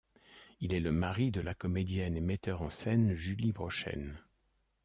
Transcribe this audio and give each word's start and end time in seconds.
Il 0.61 0.73
est 0.73 0.79
le 0.79 0.91
mari 0.91 1.29
de 1.29 1.41
la 1.41 1.53
comédienne 1.53 2.17
et 2.17 2.21
metteur 2.21 2.63
en 2.63 2.71
scène 2.71 3.13
Julie 3.13 3.51
Brochen. 3.51 4.17